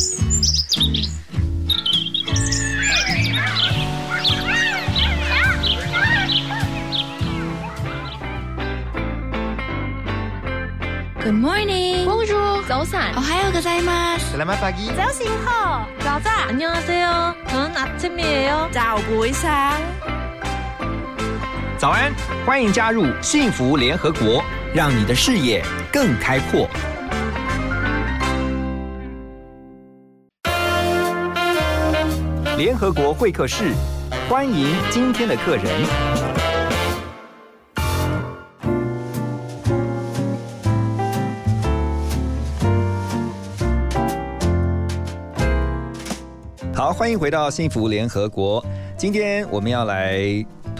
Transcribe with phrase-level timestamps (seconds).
[11.34, 12.06] morning.
[12.06, 12.64] Bonjour.
[12.66, 13.14] 早安。
[13.16, 14.32] 오하요 고자이마스.
[14.32, 14.88] Selamat pagi.
[14.96, 15.86] 早醒好。
[16.00, 16.48] 早安。
[16.48, 17.34] 안녕하세요.
[17.48, 18.70] 저는 아침이에요.
[18.72, 19.78] 早不一상，
[21.76, 22.14] 早安，
[22.46, 24.42] 欢迎加入幸福联合国，
[24.74, 25.62] 让你的视野
[25.92, 26.66] 更开阔。
[32.61, 33.73] 联合国会客室，
[34.29, 35.65] 欢迎今天的客人。
[46.71, 48.63] 好，欢迎回到幸福联合国。
[48.95, 50.19] 今天我们要来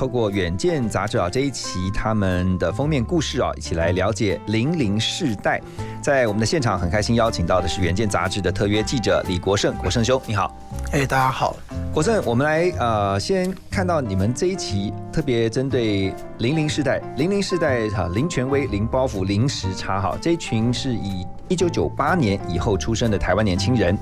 [0.01, 5.61] 透过《远见》杂志啊这一期他们的封面故事啊，一起来了解零零世代。
[6.01, 10.57] 在我们的现场，很开心邀请到的是《远见》杂志的特约记者李国胜，国胜兄，你好。
[10.91, 11.55] 哎，大家好，
[11.93, 23.95] 国胜，我们来呃，先看到你们这一期特别针对零零世代，零零世代哈，零权威、零包袱、零时差哈，这一群是以一九九八年以后出生的台湾年轻人。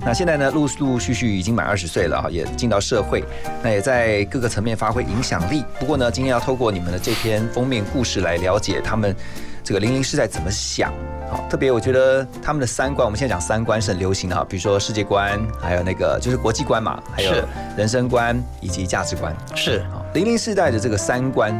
[0.00, 3.22] 那现在呢，陆陆续续已经满二十岁了哈，也进到社会，
[3.62, 5.64] 那也在各个层面发挥影响力。
[5.78, 9.14] 不过呢，今天要透过你们的这篇封面故事来了解他们
[9.62, 10.92] 这个零零世代怎么想。
[11.28, 17.32] 好，特别我觉得他们的三观，我们现在讲三观是很流行的哈，比如说世界观，还有那个就是国际观嘛，还有
[17.76, 19.36] 人生观以及价值观。
[19.54, 21.52] 是好，零零世代的这个三观，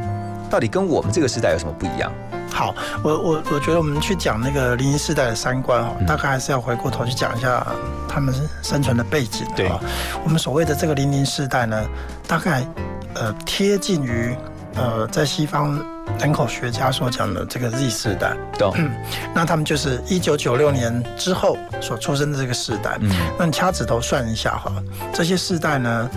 [0.49, 2.11] 到底跟我们这个时代有什么不一样？
[2.51, 7.67] 好，我我我觉得我们去讲那个零零世代的三观哈，大概还是要回过头去讲一下
[8.09, 9.47] 他们生存的背景。
[9.55, 9.79] 对哈
[10.25, 11.85] 我们所谓的这个零零世代呢，
[12.27, 12.67] 大概
[13.15, 14.35] 呃贴近于
[14.75, 15.79] 呃在西方
[16.19, 18.75] 人口学家所讲的这个 Z 世代，懂？
[19.35, 22.97] 那他们就是一九九六年之后所出生的这个世代。
[23.01, 24.73] 嗯那你掐指头算一下哈，
[25.13, 26.11] 这些世代呢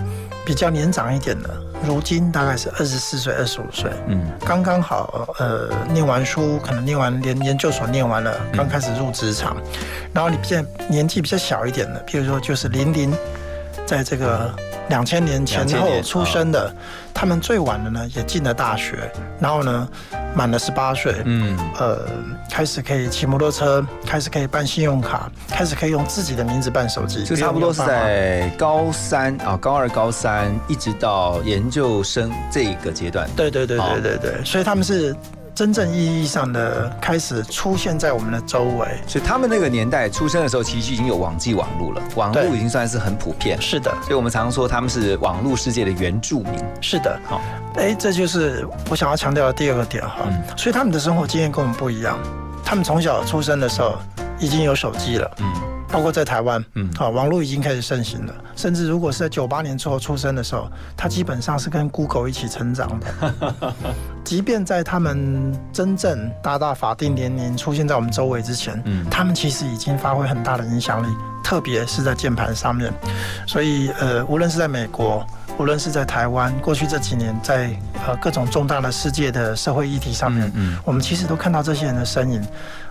[0.44, 1.50] 比较年长一点的，
[1.86, 3.90] 如今大概是二十四岁、二十五岁。
[4.06, 4.24] 嗯。
[4.44, 9.56] 刚刚好，呃，念完书，可能念完连研究所念完了，刚开始入职场，
[10.12, 13.12] 然后你现在年纪比较小一点的，譬如说就是零零，
[13.86, 14.54] 在这个
[14.88, 16.74] 两千年前2000后出生的，
[17.14, 19.10] 他们最晚的呢也进了大学，
[19.40, 19.88] 然后呢
[20.34, 21.58] 满了十八岁，嗯。
[21.78, 22.06] 呃，
[22.50, 33.28] 开始可以骑摩托车，开始可以办信用卡，开始可以用自己的名字办手机，就差不多是在高三啊，高二、高三，一直到研究生这个阶段。
[33.34, 33.92] 对对对好。
[33.94, 35.14] 对对对，所以他们是
[35.54, 38.88] 真正意义上的开始出现在我们的周围。
[39.06, 43.60] 所以他们那个年代出生的时候，其实已经有网际网络了，网络已经算是很普遍。
[43.60, 46.52] 是的，所以我们常说他们是网络世界的原住民。
[46.80, 47.40] 是的，好，
[47.76, 50.24] 哎，这就是我想要强调的第二个点哈。
[50.26, 52.18] 嗯所以他们的生活经验跟我们不一样，
[52.64, 53.96] 他们从小出生的时候
[54.38, 58.34] 已经有手机了，嗯包括在台湾，嗯嗯，好，网络已经开始盛行了。
[58.56, 63.74] 甚至如果是在九八年之后出生的时候，他基本上是跟 Google 一起成长的。
[64.24, 71.06] 即便在他们真正达到法定年龄出现在我们周围之前，嗯他们其实已经发挥很大的影响力，
[71.44, 72.92] 特别是在键盘上面。
[73.46, 75.26] 所以，呃，无论是在美国，
[75.58, 77.70] 无论是在台湾，过去这几年在
[78.06, 82.42] 呃各种重大的世界的社会议题上面，嗯我们其实都看到这些人的身影。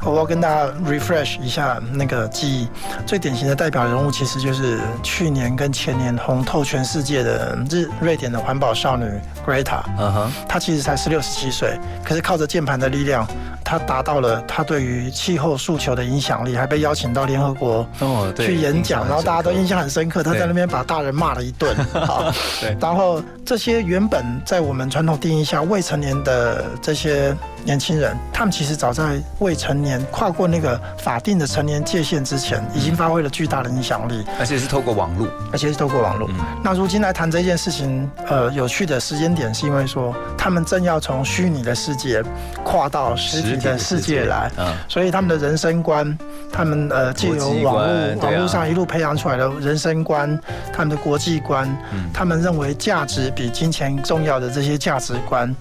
[0.05, 2.67] 我要跟大家 refresh 一下那个记忆，
[3.05, 9.05] 最典型的代表人物其实就是去年跟前年红透全世界的日瑞典的环保少女
[9.45, 9.81] Greta。
[9.97, 13.25] 嗯哼，她其实才十六十七岁，可是靠着键盘的力量，
[13.63, 20.21] 她达到了她对于气候诉求的影响力，还被邀请到联合国哦，去演讲，然后大家都印象象很深刻。
[20.21, 21.73] 她在那边把大人骂了一顿，
[22.05, 22.29] 好，
[22.59, 27.33] 对然后这些原本在我们传统定义下未成年的这些
[27.63, 34.23] 年轻人，他们其实早在未成年跨过那个法定的成年界限之前，已经发挥了巨大的影响力。
[34.39, 35.27] 而且是透过网络。
[35.51, 36.27] 而且是透过网络。
[36.29, 42.23] 嗯那如今来谈这件事情，呃，有趣的时间点是因为说，他们正要从虚拟的世界
[42.63, 46.17] 跨到实体的世界来，嗯所以他们的人生观，
[46.51, 50.39] 他们呃借由网络啊网络上一路培养出来的人生观，
[50.71, 55.53] 他们的国际观，嗯他们认为价值比金钱重要的这些价值观，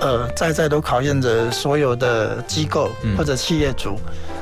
[0.00, 3.98] 呃，在在都考验着所有的机构嗯或者企业主。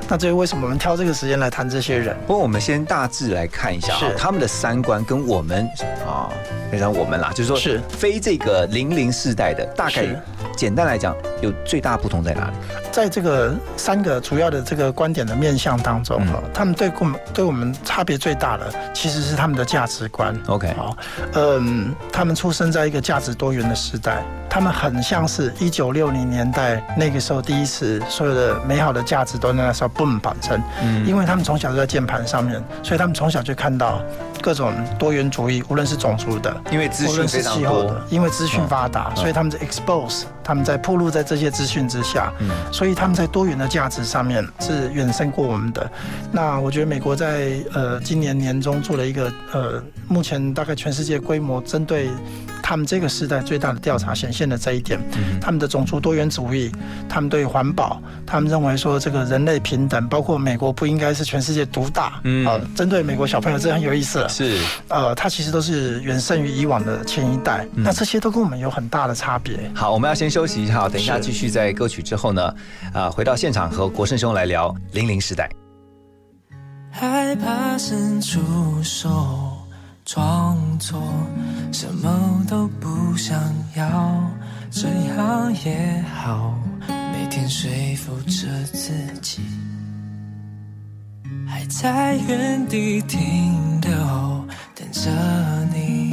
[0.09, 2.17] 那至于为什么我们挑这个时间来谈这些人？
[2.27, 5.67] 不过我们先大致来看一下啊是，他们的三观跟我们
[6.07, 6.29] 啊，
[6.71, 10.07] 非常我们啦，就是说是非这个零零世代的，大概
[10.55, 12.53] 简单来讲，有最大不同在哪里？
[12.93, 20.37] 在这个三个主要的这个观点的面向当中，哈、他们对我们对我们差别最大的，其实是他们的价值观。
[20.47, 20.97] OK，好，
[21.33, 31.07] 嗯，他们出生在一个价值多元的时代，他们很像是一九六零年代那个时候第一次所有的美好的价值都在那时候 boom 产生，嗯。
[31.07, 34.03] 因为他们从小就在键盘上面，所以他们从小就看到
[34.45, 45.91] 各种多元主义，无论是种族的，因为资讯无论是非常多气候的，，因为资讯发达，嗯所以他们在 expose，他们在暴露在这些资讯之下，嗯所以他们在多元的价值上面是远胜过我们的。
[46.31, 52.11] 那我觉得美国在呃今年年中做了一个呃目前大概全世界规模针对
[52.63, 55.01] 他们这个时代最大的调查，显现了这一点。
[55.17, 56.71] 嗯他们的种族多元主义，
[57.09, 62.21] 他们对环保，他们认为说这个人类平等，包括美国不应该是全世界独大。
[62.25, 64.29] 嗯啊，针对美国小朋友这很有意思了。
[64.35, 64.59] 是。
[64.89, 67.85] 呃，它其实都是远胜于以往的前一代，嗯。
[67.85, 69.71] 那这些都跟我们有很大的差别。
[69.75, 72.55] 好，我们要先休息一下，等一下继续在歌曲之后呢，
[72.93, 75.49] 啊，回到现场和国胜兄来聊零零时代。
[76.91, 78.41] 害怕伸出
[78.83, 79.57] 手，
[80.05, 81.01] 装作
[81.73, 83.41] 什么都不想
[83.77, 84.23] 要，
[84.71, 86.59] 这样也好，
[86.89, 89.43] 每天说服着自己，
[91.49, 93.91] 还在原地停留，
[94.77, 95.09] 等着
[95.73, 96.13] 你，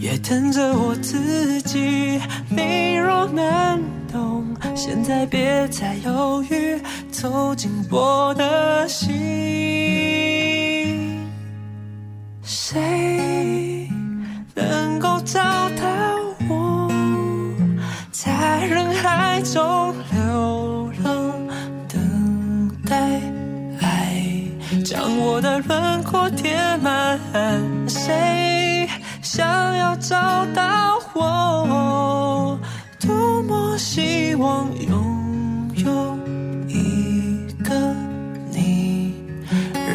[0.00, 2.20] 也等着我自己。
[2.48, 3.82] 你若能
[4.12, 6.80] 懂，现在别再犹豫，
[7.10, 9.10] 走进我的心。
[12.44, 13.88] 谁
[14.54, 15.84] 能够找到
[16.48, 16.88] 我，
[18.12, 19.92] 在人海中
[25.34, 27.18] 我的轮廓填满？
[27.88, 28.88] 谁
[29.20, 30.16] 想要找
[30.54, 32.56] 到我？
[33.00, 36.16] 多么希望拥有
[36.68, 37.74] 一个
[38.52, 39.12] 你。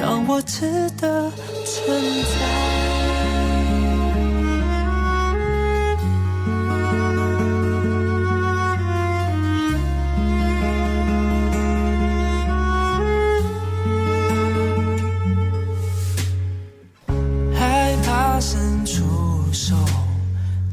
[0.02, 1.32] 让我值得
[1.64, 2.79] 存在。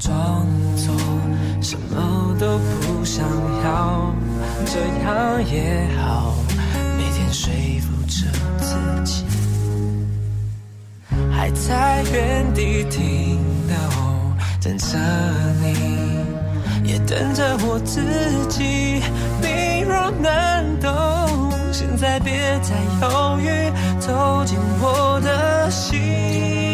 [0.07, 0.95] 装作
[1.61, 3.27] 什么都不想
[3.65, 4.15] 要，
[4.65, 6.33] 这样也好，
[6.97, 8.25] 每天说服着
[8.61, 9.25] 自己，
[11.29, 13.77] 还在原地停留，
[14.63, 14.97] 等着
[15.61, 18.01] 你，也等着我自
[18.49, 19.03] 己。
[19.43, 22.33] 你若能懂，现在别
[22.63, 26.66] 再犹豫，走进我的心。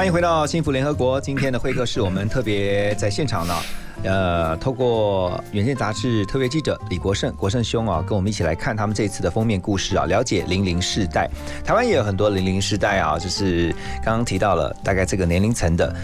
[0.00, 1.20] 欢迎回到幸福联合国。
[1.20, 3.54] 今天的会客室，我们特别在现场呢，
[4.02, 11.28] 呃，透过《远见》杂志特别记者李国胜，国胜兄啊，跟我们一起来看他们这次的封面故事啊，了解零零世代。
[11.64, 15.94] 台湾也有很多零零世代啊，就是刚刚提到了大概这个年龄层的。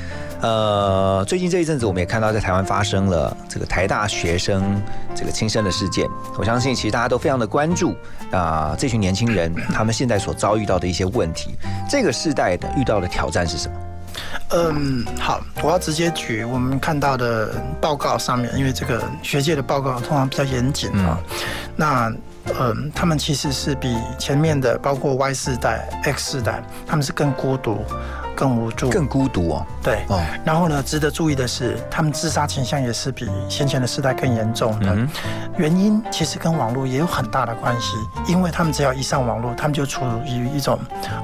[0.42, 4.78] 呃，最近这一阵子，我们也看到在台湾发生了这个台大学生
[5.14, 6.06] 这个轻生的事件。
[6.38, 7.96] 我相信，其实大家都非常的关注
[8.30, 11.54] 啊、这群年轻人他们现在所遭遇到的一些问题。
[11.88, 13.74] 这个世代的遇到的挑战是什么？
[14.50, 21.18] 嗯，好，我要直接举我们看到的报告上面，因为这个学界的报告通常比较严谨啊。
[21.74, 22.12] 那
[22.60, 27.84] 嗯，他们其实是比前面的，包括 Y 世代、X 世代，他们是更孤独、
[28.36, 29.66] 更无助、更孤独哦。
[29.82, 30.04] 对。
[30.08, 34.94] 哦，然后呢，值得注意的是，他们自杀倾向也是比先前的时代更严重的。
[34.94, 35.08] 嗯
[35.56, 37.96] 原因其实跟网络也有很大的关系，
[38.28, 40.78] 因为他们只要一上网络，他们就处于一种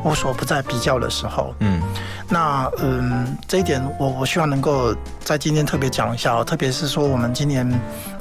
[0.05, 1.55] 无所不在比较的时候。
[1.59, 1.83] 嗯
[2.31, 7.71] 那嗯，这一点我我希望能够在今天特别讲一下哦，特别是说我们今年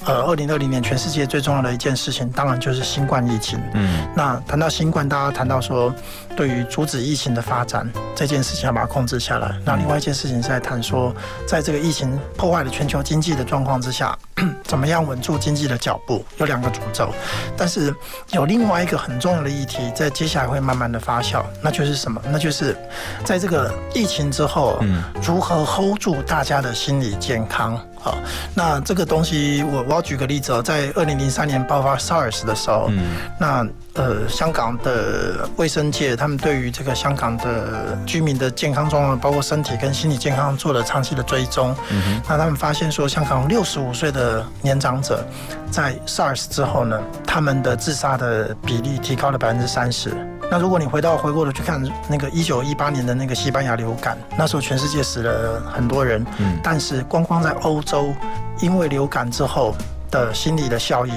[0.06, 3.58] 呃二零二零年全世界最重要的一件事情，当然就是新冠疫情。
[3.74, 5.94] 嗯那谈到新冠，大家谈到说
[6.36, 9.56] 对于阻止疫情的发展这件事情要把它控制下来。
[9.64, 11.14] 那另外一件事情是在谈说，
[11.46, 14.18] 在这个疫情破坏了全球经济的状况之下，
[14.64, 16.26] 怎么样稳住经济的脚步？
[16.38, 17.14] 有两个主轴，
[17.56, 17.94] 但是
[18.32, 22.20] 有另外一个很重要的议题，在接下来会慢慢的发酵，那就是什么？
[22.26, 22.76] 那就是
[23.24, 27.80] 在这个疫情之后，嗯如何 hold 住大家的心理健康？
[28.02, 28.18] 好，
[28.56, 33.00] 那这个东西我我要举个例子哦，在二零零三年爆发 SARS 的时候，嗯
[33.40, 41.76] 那呃，香港的卫生界他们对于这个香港的居民的健康状况，包括身体跟心理健康做了长期的追踪。
[41.92, 45.24] 嗯那他们发现说，香港六十五岁的年长者
[45.70, 50.10] 在 SARS 之后呢，他们的自杀的比例提高了百分之三十。
[50.52, 58.14] 那如果你回到回过头去看那个一九一八年的那个西班牙流感，那时候全世界死了很多人，嗯但是光光在欧洲，
[58.60, 59.74] 因为流感之后
[60.12, 61.14] 的心理的效益，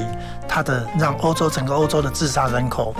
[0.46, 2.94] 它的让欧洲整个欧洲的自杀人口，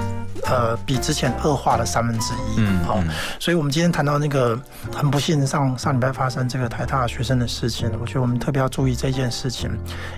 [0.46, 2.66] 呃，比之前恶化了三分之一。
[2.84, 4.58] 好、嗯嗯所以我们今天谈到那个
[4.92, 9.70] 很不幸上上礼拜发生这个台大学生的事情，我觉得我们特别要注意这件事情，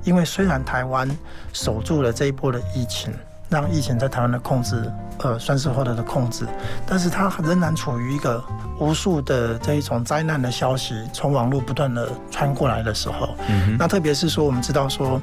[0.03, 1.07] 因为虽然台湾
[1.53, 3.13] 守住了这一波的疫情。
[3.49, 6.47] 让疫情在台湾的控制，呃，算是获得了控制，
[6.87, 8.43] 但是它仍然处于一个
[8.79, 15.21] 无数的这一种灾难的消息从网络不断的传过来的时候，嗯那特别是说，我们知道说，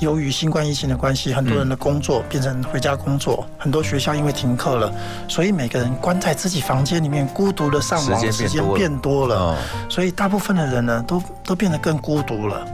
[0.00, 4.92] 由于新冠疫情的关系，很多人的工作变成回家工作，很多学校因为停课了，
[5.28, 9.28] 所以每个人关在自己房间里面，孤独的上网时间变多了。
[9.28, 9.36] 多了。
[9.36, 9.56] 哦。
[9.88, 12.66] 所以大部分的人呢，都都变得更孤独了。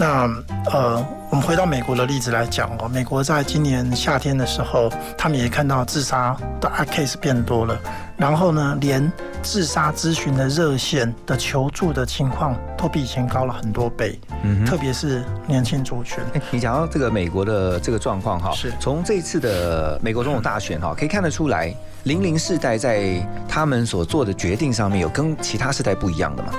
[0.00, 0.26] 那
[0.72, 7.78] 呃，我们回到美国的例子来讲哦，美国在今年夏天的时候，他们也看到自杀的 case 变多了，
[8.16, 16.24] 然后呢，连自杀咨询的热线的求助的情况都比以前高了很多倍，嗯特别是年轻族群。
[16.32, 26.54] 哎你讲到这个美国的这个状况哈，是从这次的美国总统大选哈，可以看得出来，零零世代在他们所做的决定上面有跟其他世代不一样的嘛？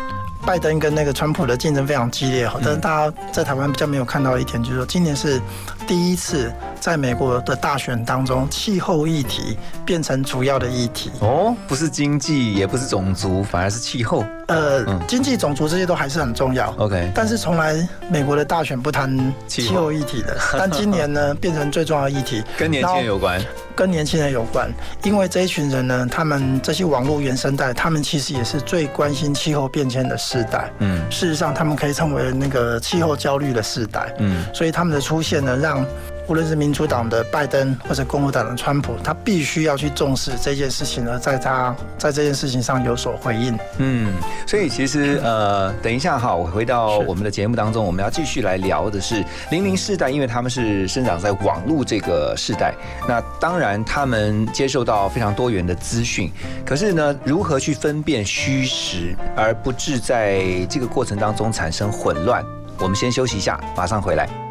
[0.45, 5.39] 拜登跟那个川普的竞争非常激烈哈，但是大家在台湾比较没有看到一点，就是说今年是
[5.87, 11.11] 第一次在美国的大选当中，气候议题变成主要的议题。
[11.19, 14.25] 哦，不是经济，也不是种族，反而是气候。
[14.51, 16.73] 呃嗯，经济、种族这些都还是很重要。
[16.77, 19.09] OK，但是从来美国的大选不谈
[19.47, 23.41] 气候气候议题的， 但今年呢变成最重要的议题，跟年轻人有关。
[23.73, 24.69] 跟年轻人有关，
[25.01, 30.69] 因为这一群人呢，他们这些网络原生代，他们其实也是最关心气候变迁的世代。
[30.79, 34.13] 嗯事实上，他们可以称为那个气候焦虑的世代。
[34.19, 35.83] 嗯所以他们的出现呢，让
[36.31, 43.59] 无论是民主党的拜登或者共和党的川普，他必须要去重视这件事情，而在他在这件事情上有所回应。
[43.79, 44.13] 嗯，
[44.47, 52.73] 所以其实呃，等一下哈，我回到我们的节目当中，我们要继续来聊的是零零世代，因为他们是生长在网络这个世代，
[53.09, 56.31] 那当然他们接受到非常多元的资讯，
[56.65, 62.41] 可是呢，如何去分辨虚实，而不致在这个过程当中产生混乱？
[62.79, 64.50] 我们先休息一下，马上回来。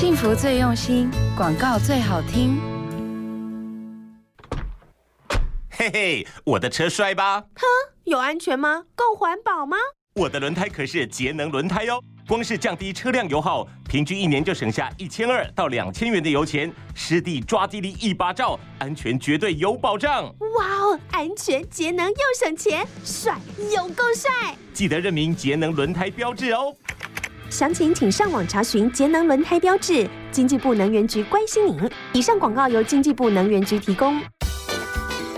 [0.00, 2.56] 幸福最用心，广告最好听。
[5.68, 7.40] 嘿嘿，我的车帅吧？
[7.40, 7.66] 哼
[8.04, 8.84] 有安全吗？
[8.94, 9.76] 够环保吗？
[10.14, 20.32] 我的轮胎可是节能轮胎哦，光是降低车辆油耗，平均一年就省下一千二到两千元的油钱，湿地抓地力一把照，安全绝对有保障。
[20.56, 23.36] 哇哦，安全、节能又省钱，帅
[23.74, 24.56] 又够帅！
[24.72, 26.72] 记得认明节能轮胎标志哦。
[27.50, 30.06] 详情请上网查询节能轮胎标志。
[30.30, 31.90] 经济部能源局关心您。
[32.12, 34.20] 以上广告由经济部能源局提供。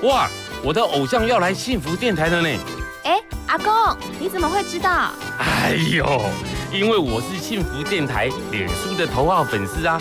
[0.02, 0.29] 哇，
[0.64, 2.49] 我的偶像要来幸福电台了呢。
[3.05, 5.12] 哎，阿公，你怎么会知道？
[5.38, 6.23] 哎呦，
[6.73, 10.00] 因为我是幸福电台脸书的头号粉丝啊！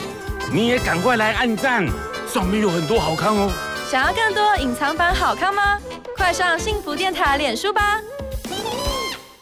[0.51, 1.85] 你也赶快来按赞，
[2.27, 3.51] 上面有很多好看哦。
[3.87, 5.77] 想要更多隐藏版好看吗？
[6.17, 8.01] 快上幸福电台脸书吧！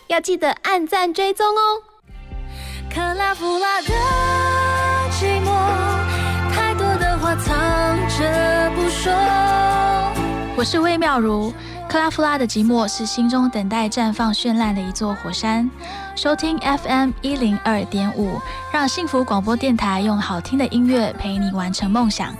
[0.07, 1.81] 要记得按赞追踪哦。
[3.39, 3.93] 克拉夫拉的
[5.11, 5.51] 寂寞，
[6.51, 9.13] 太多的话藏着不说。
[10.55, 11.53] 我是魏妙如，
[11.87, 15.69] 克拉夫拉的寂寞是心中等待绽放绚烂的一座火山。
[16.15, 18.41] 收听 FM 一零二点五，
[18.73, 22.33] 让幸福广播电台用好听的音乐陪你完成梦想。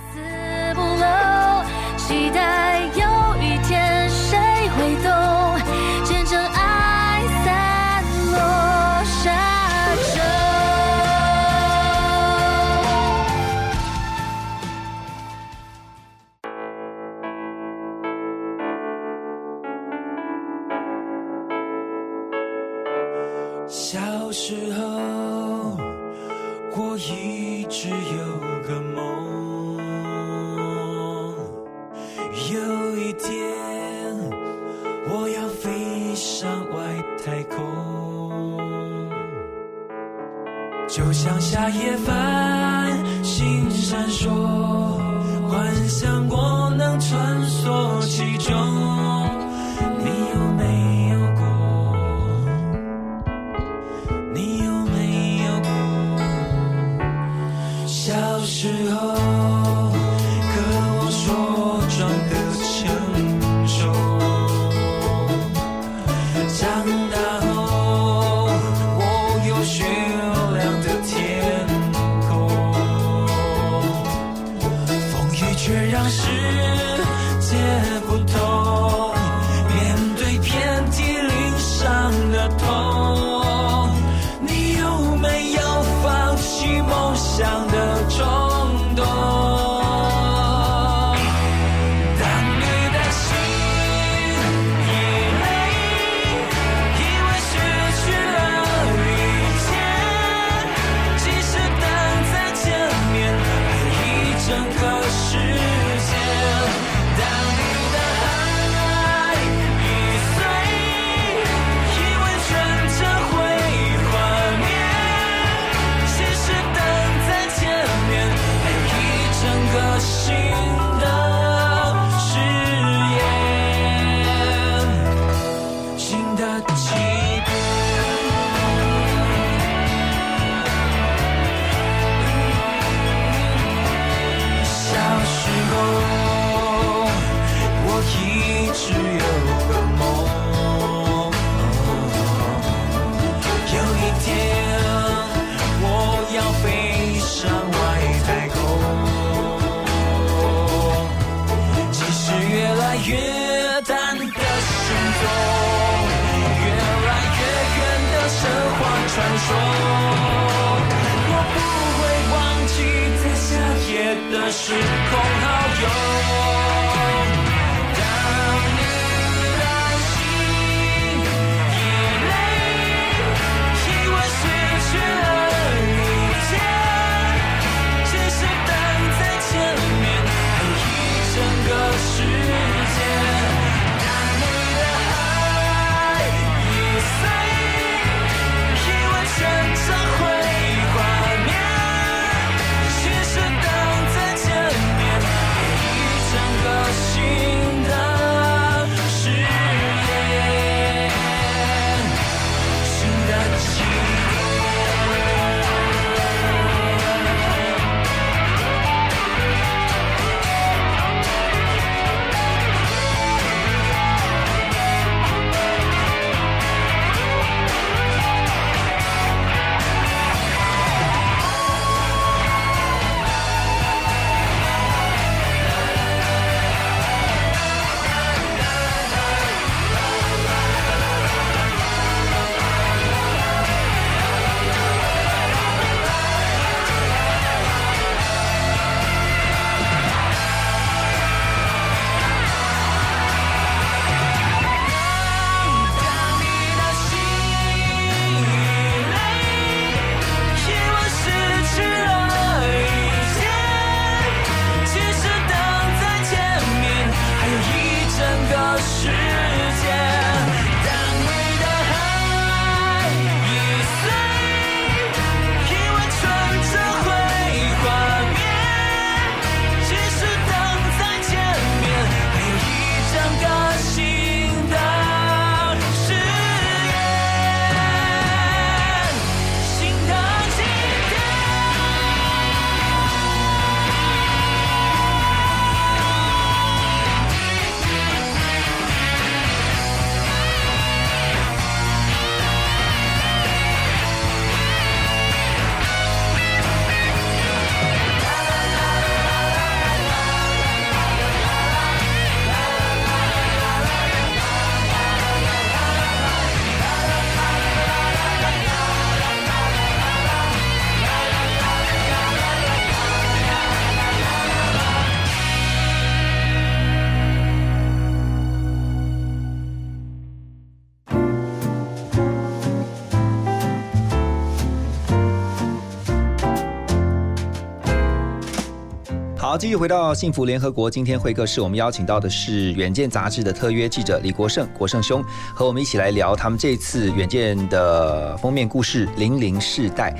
[329.58, 330.88] 继续回到幸福联合国。
[330.88, 335.20] 今天会客室，我们邀请到的是《远见》杂志的特约记者李国胜，国胜兄，
[335.52, 340.12] 和我们一起来聊他们这次《远见》的封面故事《零零世代》。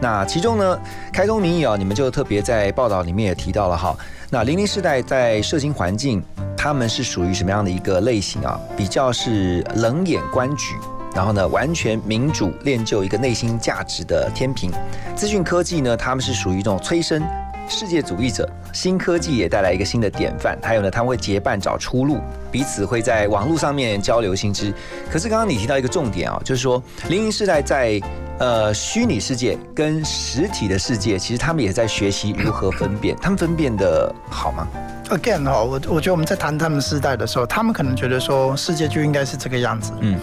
[0.00, 0.80] 那其中呢，
[1.12, 3.94] 开宗明义啊，你们就特别在报道里面也提到了哈。
[4.30, 6.22] 那零零世代在社经环境，
[6.56, 8.58] 他们是属于什么样的一个类型啊？
[8.78, 10.74] 比较是冷眼观局，
[11.14, 14.70] 然后呢，完全民主练就一个内心价值的天平。
[15.14, 17.22] 资讯科技呢，他们是属于一种催生
[17.68, 20.58] 世界主义者，新科技也带来一个新的典范。
[20.62, 22.18] 还有呢，他们会结伴找出路，
[22.50, 24.72] 彼此会在网络上面交流新知。
[25.10, 28.00] 可是刚刚你提到一个重点啊，就是说零零世代在
[28.38, 34.66] 呃虚拟世界跟实体的世界，其实他们也在学习如何分辨，他们分辨的好吗
[35.10, 40.18] ？again 哈，我我觉得我们在谈他们世代的时候，他们可能觉得说世界就应该是这个样子，嗯，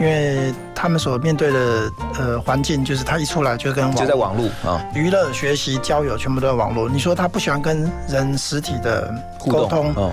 [0.00, 6.88] 因为他们所面对的呃环境，就是他一出来就跟网就在网络啊，娱乐、学习、交友全部都在网络。
[6.88, 10.10] 你说他不喜欢跟人实体的沟通，哦，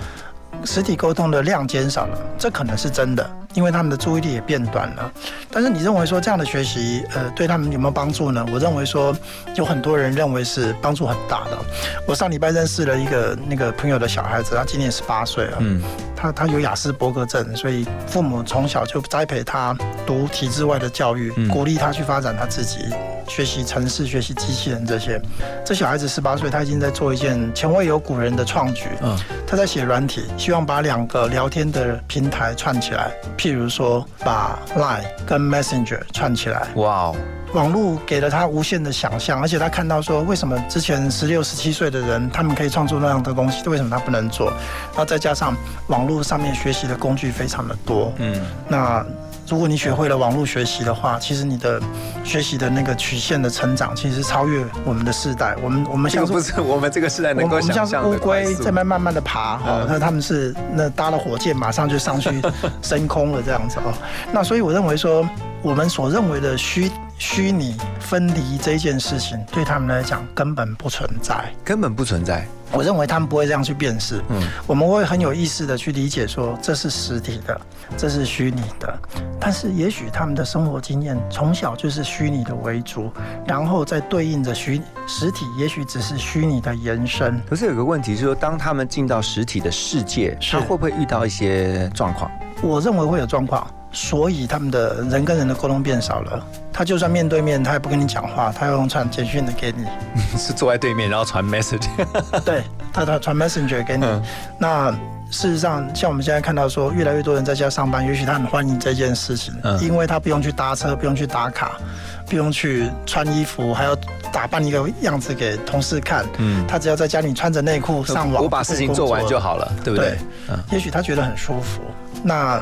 [0.64, 5.12] 实体沟通的量减少了，这可能是真的，因为他们的注意力也变短了。
[5.50, 8.46] 但是你认为说这样的学习，呃，对他们有没有帮助呢？
[8.52, 9.14] 我认为说
[9.56, 11.58] 有很多人认为是帮助很大的。
[12.06, 15.82] 我上礼拜认识了一个那个朋友的小孩子，他今年十八岁了，嗯，
[16.16, 22.78] 他他有雅斯伯格症，所以父母从小就栽培他读体制外的教育，嗯鼓励他去发展他自己，
[23.26, 25.20] 学习城市、学习机器人这些。
[25.64, 28.86] 这小孩子十八岁，他已经在做一件前未有古人的创举。
[29.02, 36.68] 嗯，他在写软体，希望把两个聊天的平台串起来，譬如说把 Line 跟 Messenger 串起来。
[36.74, 37.16] 哇哦，
[37.54, 44.48] 网络给了他无限的想象，而且他看到说，为什么之前十六、十七岁的人，他们可以创作那样的东西，为什么他不能做？
[44.90, 49.02] 然后再加上网络上面学习的工具非常的多，嗯，那
[49.50, 51.82] 如果你学会了网络学习的话，其实你的
[52.22, 55.56] 学习的那个曲线的成长，其实是超越我们的世代。
[55.60, 62.40] 我们我们像这个不是我们这个世代能够我们像是乌想象的快速龟在慢慢慢的爬哈嗯，那他们是那搭了火箭马上就上去
[62.80, 63.92] 升空了这样子哦。
[64.30, 65.28] 那所以我认为说，
[65.62, 66.88] 我们所认为的虚
[67.20, 71.52] 虚拟分离这件事情，对他们来讲根本不存在。
[71.62, 72.46] 根本不存在。
[72.72, 77.60] 我认为他们不会这样去辨识，嗯我们会很有意识的去理解说这是实体的，
[77.94, 78.98] 这是虚拟的，
[79.38, 83.12] 但是也许他们的生活经验从小就是虚拟的为主，
[83.46, 87.38] 然后再对应着虚实体，也许只是虚拟的延伸。
[87.46, 92.30] 可是有个问题，是说，当他们进到实体的世界，他会不会遇到一些状况？
[92.62, 96.46] 我认为会有状况，所以他们的人跟人的沟通变少了。
[96.72, 99.84] 他就算面对面，他也不跟你讲话，他要用传简讯的给你，
[100.38, 101.86] 是坐在对面，然后传 message。
[102.44, 104.04] 对他他传 Messenger 给你。
[104.04, 104.22] 嗯
[104.58, 104.90] 那
[105.30, 111.78] 事实上，像我们现在看到说，越来越多人在家上班，也许他很欢迎这件事情，嗯因为他不用去搭车，不用去打卡，
[112.26, 113.94] 不用去穿衣服，还要
[114.32, 116.24] 打扮一个样子给同事看。
[116.38, 120.18] 嗯他只要在家里穿着内裤上网，我把事情做完就好了，对不对？
[120.48, 121.80] 嗯也许他觉得很舒服。
[122.24, 122.60] 那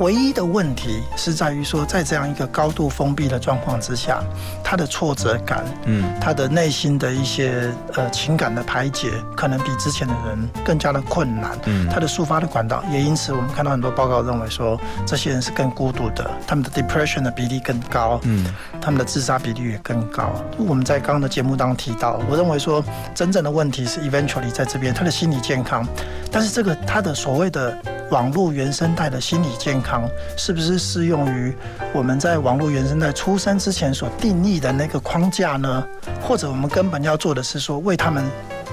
[0.00, 4.22] 唯一的问题是在于说，在这样一个高度封闭的状况之下，
[4.62, 11.58] 他的挫折感，嗯他的内心的一些呃情感的排解，可能比之前的人更加的困难。
[11.66, 18.46] 嗯他的抒发的管道，也因此我们看到很多报告认为说，这些人是更孤独的，他们的 depression 的比例更高，嗯
[18.80, 20.30] 他们的自杀比率也更高。
[20.56, 25.84] 我们在刚刚的节目当中提到，我认为说真正的问题是 eventually 在这边他的心理健康，
[26.30, 27.76] 但是这个他的所谓的
[28.10, 31.54] 网络原生态的心理健康，是不是适用于
[31.92, 35.86] 我们在网络原生态出生之前所定义的那个框架呢？
[36.22, 38.24] 或者我们根本要做的是说为他们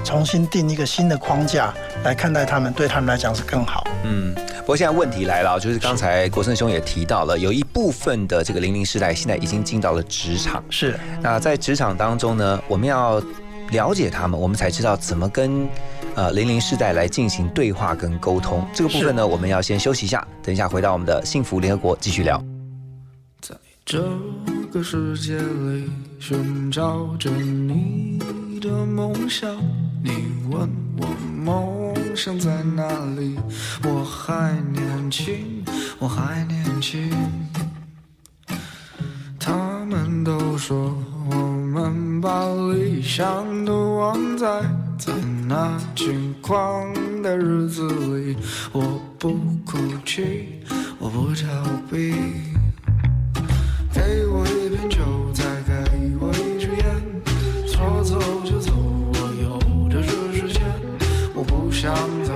[0.04, 1.72] 重新定一个新的框架
[2.04, 3.86] 来看待他们，对他们来讲是更好。
[4.04, 4.34] 嗯。
[4.60, 10.60] 不过现在问题来了，就是刚才国胜兄也提到了，有一部分的这个零零世代现在已经进到了职场。
[10.70, 13.22] 是，那在职场当中呢，我们要
[13.70, 15.68] 了解他们，我们才知道怎么跟
[16.16, 18.66] 呃零零世代来进行对话跟沟通。
[18.74, 22.42] 这个部分呢，我们要先休息一下，等一下回到我们的幸福联合国继续聊。
[23.40, 24.02] 在这
[24.72, 28.18] 个世界里寻找着你
[28.60, 29.54] 的梦想，
[30.02, 30.10] 你
[30.50, 31.06] 问我
[31.44, 33.36] 梦想在哪里？
[33.84, 35.62] 我还年轻，
[35.98, 37.10] 我还年轻。
[39.38, 39.52] 他
[39.84, 40.92] 们都说
[41.30, 44.48] 我们把理想都忘在
[44.98, 45.12] 在
[45.46, 48.36] 那轻狂的日子里。
[48.72, 49.32] 我不
[49.64, 50.62] 哭泣，
[50.98, 51.44] 我不逃
[51.90, 52.14] 避。
[53.92, 54.98] 给我一瓶酒，
[55.32, 55.72] 再给
[56.20, 56.84] 我一支烟，
[57.66, 60.62] 说走就走，我有的是时间。
[61.34, 62.34] 我不想在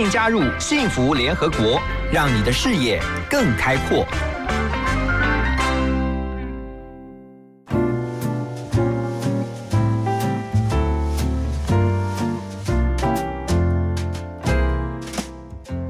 [0.00, 1.82] 并加入幸福联合国
[2.12, 4.06] 让你的视野更开阔。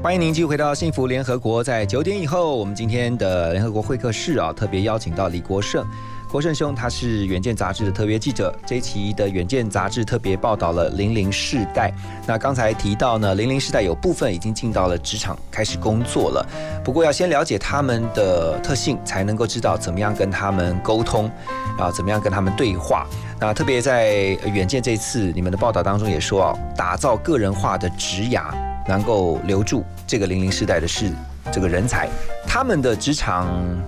[0.03, 5.87] 欢迎您继续回到幸福联合国在九点以后我们今天的联合国会客室啊特别邀请到李国胜
[6.31, 11.91] 郭胜兄他是远见杂志的特约记者这一期的远见杂志特别报道了零零世代
[12.27, 16.47] 那刚才提到呢零零世代有部分已经进到了职场开始工作了。
[16.85, 21.31] 不过要先了解他们的特性才能够知道怎么样跟他们沟通
[21.79, 23.07] 啊怎么样跟他们对话。
[23.41, 24.13] 那特别在
[24.53, 28.53] 远见这次你们的报道当中也说啊打造个人化的职涯
[28.87, 31.11] 能够留住这个零零世代的事。
[31.53, 32.09] 这个人才，
[32.47, 33.47] 他们的职场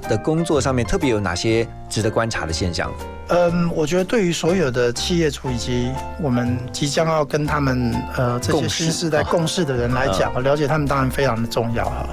[0.08, 2.90] 的工作上面特别有哪些值得观察的现象？
[3.28, 12.08] 嗯，我觉得对于所有的企业主以及我们即将要跟他们呃这些新时代共事的人来讲，了解他们当然非常的重要哈。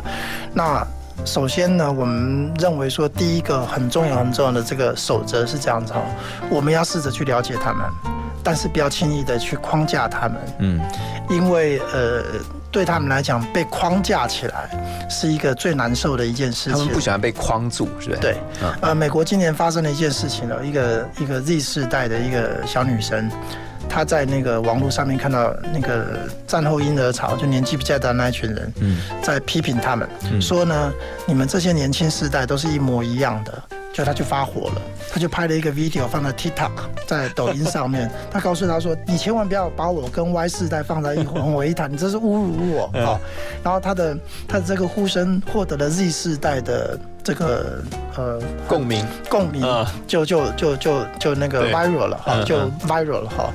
[0.53, 0.86] 那
[1.25, 6.01] 首先呢，我们认为说第一个很重要很重要的这个守则是这样子哈，
[6.51, 7.83] 我们要试着去了解他们，
[8.43, 10.79] 但是不要轻易的去框架他们，嗯，
[11.31, 12.21] 因为呃
[12.71, 16.73] 对他们来讲被框架起来是一个最难受的一件事情。
[16.73, 18.19] 他们不喜欢被框住，是不是？
[18.21, 23.30] 对，嗯呃，美国今年发生了一件事情了，一个一个 Z 世代的一个小女生，
[23.89, 30.91] 她在那个网络上面看到那个战后婴儿潮，就年纪比较大的那一群人，嗯在批评他们，嗯说呢，
[31.25, 33.63] 你们这些年轻世代都是一模一样的。
[33.97, 34.81] 就他就发火了，
[35.12, 36.69] 他就拍了一个 video 放在 TikTok，
[37.07, 42.88] 在抖音上面， 他告诉他说：“你千万不要把我跟 Y 世代放在一混为一谈，你这是侮辱我。
[42.93, 43.03] ”嗯。
[43.03, 43.19] 好，
[43.63, 44.15] 然后他的
[44.47, 47.81] 他的这个呼声获得了 Z 世代的这个
[48.15, 53.51] 呃共鸣，共鸣嗯，就就就就就那个 viral 了哈，就 viral 了哈。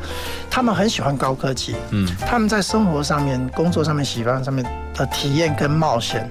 [0.51, 2.05] 他们很喜欢高科技，嗯。
[2.27, 6.29] 他们在生活上面、工作上面、喜欢上面的体验跟冒险，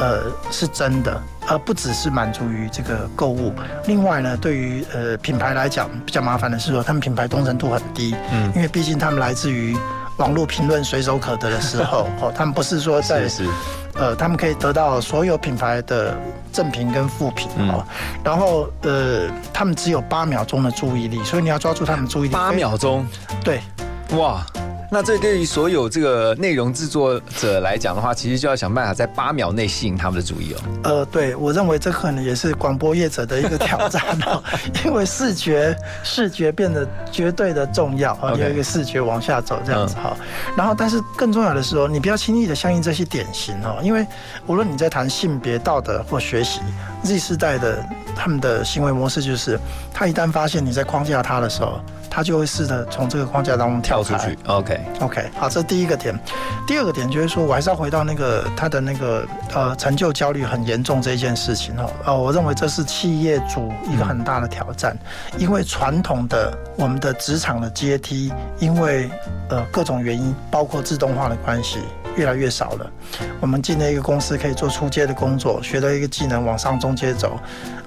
[0.00, 3.52] 呃，是真的，而不只是满足于这个购物。
[3.86, 9.76] 另外呢，对于呃品牌来讲，比较麻烦的是说，他们品牌忠诚度很低，嗯因为毕竟他们来自于
[10.18, 13.50] 网络评论随手可得的时候， 哦，他们不是说在是是，
[13.94, 16.14] 呃，他们可以得到所有品牌的
[16.52, 17.84] 正品跟负评嗯哦，
[18.22, 22.34] 然后呃，他们只有八秒钟的注意力，所以你要抓住他们注意力。
[22.34, 23.06] 八秒钟，
[23.42, 23.60] 对，
[24.16, 24.44] 哇！
[24.92, 30.56] 那这对于所有这个内容制作者来讲的话，其实就要想办法在八秒内吸引他们的注意哦。
[30.82, 34.42] 呃，对我认为这可能也是广播业者的一个挑战哦，
[34.84, 40.16] 因为视觉视觉变得绝对的重要啊，有一个视觉往下走这样子哈。
[40.56, 44.04] 然后，但是更重要的是哦，你不要轻易的相信这些典型哦，因为
[44.48, 46.60] 无论你在谈性别、道德或学习
[47.04, 47.84] ，Z 世代的
[48.22, 49.58] 他们的行为模式就是，
[49.94, 51.80] 他一旦发现你在框架他的时候，
[52.10, 54.36] 他就会试着从这个框架当中跳出去。
[54.46, 56.14] ，OK，OK，好，这是第一个点。
[56.66, 61.90] 第二个点就是说，我还是要回到那个他的那个呃成就焦虑很严重这一件事情哦。
[62.04, 64.94] 呃，我认为这是企业主一个很大的挑战，
[65.38, 69.08] 因为传统的我们的职场的阶梯，因为
[69.48, 71.78] 呃各种原因，包括自动化的关系。
[72.16, 72.90] 越来越少了。
[73.40, 77.38] 我们进了一个公司，可以做出街的工作，学到一个技能，往上中阶走，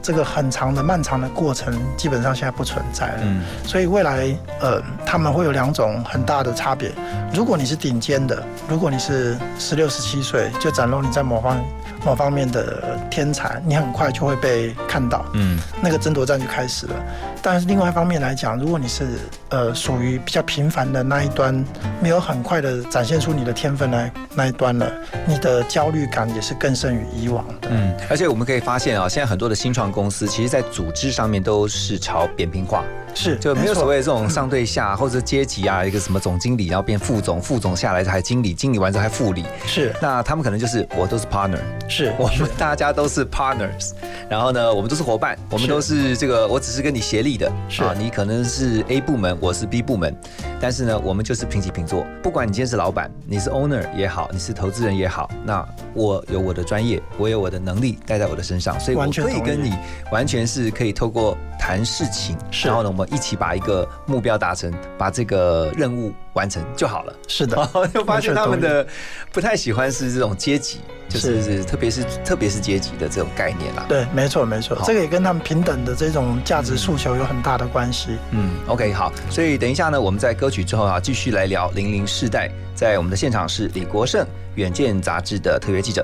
[0.01, 3.21] 这个很长的、漫长的过程，基本上现在不存在了。
[3.21, 6.91] 嗯所以未来，呃，他们会有两种很大的差别。
[7.33, 11.63] 如果你是顶尖的，如果你是十六、十七岁就展露你在某方
[12.05, 16.95] 某方面的天才，你很快就会被看到，嗯那个争夺战就开始了。
[17.45, 19.05] 但是另外一方面来讲，如果你是
[19.49, 21.53] 呃属于比较平凡的那一端，
[22.01, 24.89] 没有很快的展现出你的天分来那一端了，
[25.25, 27.67] 你的焦虑感也是更胜于以往的。
[27.69, 39.45] 嗯，而且我们可以发现啊，现在很多的新创公司，其实在组织上面都是朝扁平化，是就没有所谓的这种上对下或者阶级啊，一个什么总经理，然后变副总，副总下来还经理，经理完之后还副理。
[39.65, 39.93] 是。
[40.01, 43.91] 那他们可能就是我都是 partner，是我们大家都是 partners，
[44.29, 47.83] 然后呢，我们都是伙伴，我们都是这个，我只是跟你协力的，是。
[47.83, 50.15] 啊，你可能是 A 部门，我是 B 部门，
[50.59, 52.05] 但是呢，我们就是平起平坐。
[52.21, 59.73] 不管你今天是老板，你是 owner 也好，你是投资人也好，那我有我的专业，我有我的能力带在我的身上，所以我可以跟你
[60.11, 67.13] 完全是可以透过谈事情，然后呢，我们一起把一个目标达成，把这个任务完成就好了。
[67.27, 68.85] 是的， 就发现他们的
[69.31, 70.79] 不太喜欢是这种阶级，
[71.09, 73.85] 就是是特别是特别是阶级的这种概念啦。
[73.87, 78.17] 对，没错没错，这个也跟他们平等的这种价值诉求有很大的关系。
[78.31, 82.49] 嗯，OK，好，所以等一下呢，我们在歌曲之后啊，继续来聊零零世代。
[82.75, 84.23] 在我们的现场是李国盛，
[84.55, 86.03] 《远见》杂志的特约记者。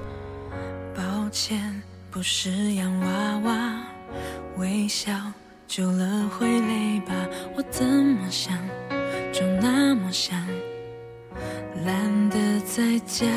[0.95, 1.81] 抱歉，
[2.11, 3.81] 不是洋娃娃，
[4.57, 5.11] 微笑
[5.70, 7.13] 久了会累吧？
[7.55, 8.57] 我怎么想
[9.32, 10.36] 就那么想，
[11.86, 13.28] 懒得再假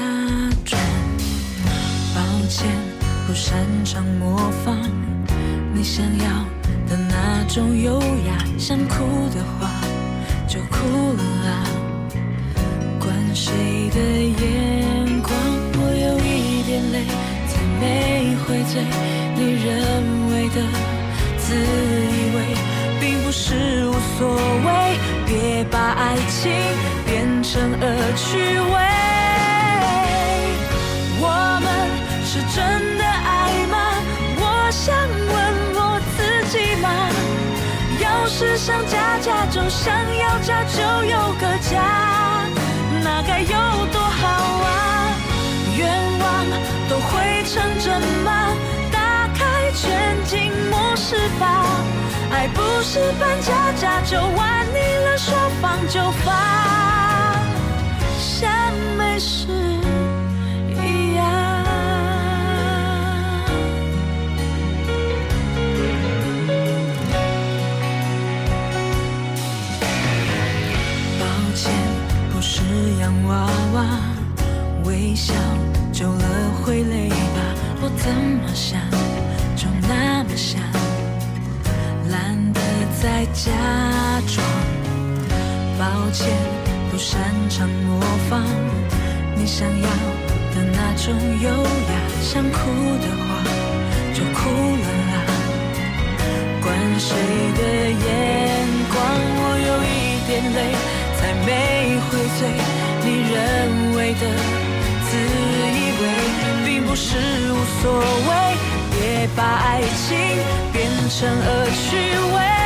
[0.65, 0.81] 装。
[2.15, 2.67] 抱歉，
[3.27, 3.55] 不擅
[3.85, 4.81] 长模仿
[5.75, 6.25] 你想要
[6.89, 9.71] 的那种优雅，想哭的话
[10.49, 11.69] 就哭了啊。
[12.99, 15.37] 管谁的眼光，
[15.75, 17.05] 我有一点累，
[17.47, 18.83] 才没会醉。
[19.37, 20.63] 你认为的
[21.53, 22.37] 自以为，
[23.01, 24.35] 并不是无所
[24.65, 24.67] 谓。
[25.27, 26.51] 别把爱情
[27.05, 27.87] 变成恶
[28.17, 28.75] 趣味。
[31.21, 31.27] 我
[31.63, 31.67] 们
[32.25, 33.75] 是真的爱吗？
[34.39, 35.37] 我想问
[35.77, 36.19] 我自
[36.51, 36.87] 己吗？
[38.01, 42.47] 要是想家家就想要家就有个家，
[43.03, 44.29] 那该有多好
[44.65, 45.15] 啊！
[45.77, 45.81] 愿
[46.19, 46.47] 望
[46.89, 48.31] 都会成真吗？
[51.13, 51.63] 是吧，
[52.31, 56.35] 爱不是扮家家就，玩腻了说放就放，
[58.19, 58.51] 像
[58.97, 59.47] 没事？
[83.45, 83.51] 假
[84.29, 84.47] 装。
[85.77, 85.83] 抱
[86.13, 86.29] 歉，
[86.93, 87.21] 不擅
[87.51, 88.41] 长模仿
[89.35, 89.89] 你想要
[90.55, 92.59] 的那种优雅，想哭
[93.03, 93.43] 的话
[94.15, 95.15] 就哭了啦。
[96.63, 96.71] 管
[97.01, 97.17] 谁
[97.59, 98.07] 的眼
[98.93, 99.03] 光，
[99.43, 99.93] 我有一
[100.29, 100.59] 点累，
[101.19, 101.51] 才没
[102.07, 102.41] 会醉。
[103.05, 103.37] 你认
[103.97, 104.25] 为的
[105.11, 106.03] 自以为，
[106.65, 107.19] 并不是
[107.51, 108.31] 无所谓，
[108.93, 110.15] 别把爱情
[110.73, 111.99] 变成恶趣
[112.37, 112.62] 味。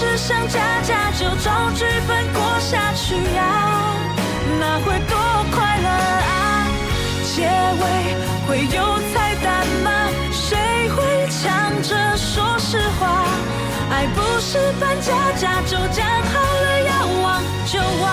[0.00, 3.92] 只想假假就照剧本过下去呀、
[4.58, 5.14] 那会多
[5.54, 6.66] 快乐啊！
[7.22, 7.84] 结尾
[8.48, 10.08] 会有彩蛋吗？
[10.32, 13.26] 谁会抢着说实话？
[13.90, 18.08] 爱不是扮假假就，讲好了要忘就忘，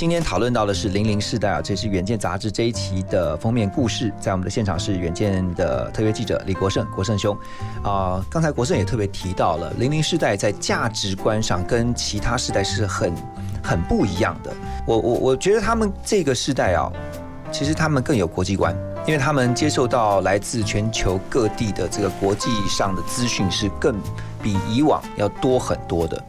[0.00, 4.10] 今天讨论到的是零零世代啊，这是《远见》杂志这一期的封面故事。
[4.18, 7.36] 在我们的现场是《远见》的特约记者李国胜，国胜兄
[7.84, 13.14] 啊、刚才国胜也特别提到了，零零世代在价值观上跟其他世代是很
[13.62, 14.50] 很不一样的。
[14.86, 16.90] 我我我觉得他们这个世代啊，
[17.52, 18.74] 其实他们更有国际观，
[19.06, 23.94] 因为他们接受到来自全球各地的这个国际上的资讯是更
[24.42, 26.22] 比以往要多很多的。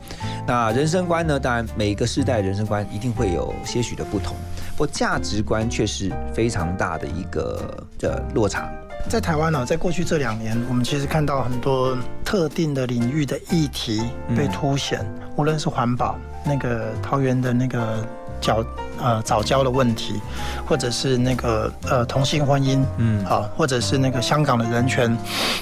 [0.48, 1.40] 那人生观呢？
[1.40, 4.36] 当然每个世代人生观一定会有些许的不同，
[4.72, 8.70] 不过价值观却是非常大的一个的落差。
[9.10, 14.04] 在台湾呢、在过去这两年，我们其实看到很多特定的领域的议题
[14.36, 15.06] 被凸显，
[15.36, 18.06] 无论是环保，那个桃园的那个
[18.40, 18.64] 早
[19.02, 20.22] 呃早教的问题，
[20.68, 25.18] 或者是那个呃同性婚姻，嗯啊，或者是那个香港的人权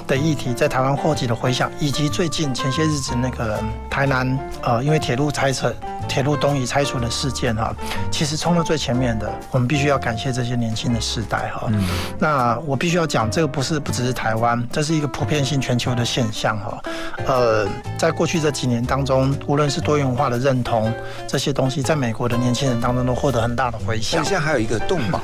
[0.07, 3.59] 的议题，在台湾获得的回响，以及最近前些日子那个
[3.89, 5.67] 台南呃因为铁路拆除。
[6.09, 7.71] 铁路东移拆除的事件哈，
[8.09, 11.67] 其实冲到最前面的，我们必须要感谢这些年轻的世代哈。
[11.67, 11.87] 嗯
[12.17, 16.81] 那我必须要讲，这个不是不只是台湾，这是一个普遍性全球的现象哈。
[17.27, 20.91] 呃，在过去这几年当中，无论是多元文化的认同
[21.27, 24.23] 这些东西，在美国的年轻人当中都获得很大的回响。
[24.23, 25.19] 现在还有一个动保，